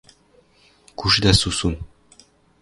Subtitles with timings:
[0.99, 1.75] Кушда сусун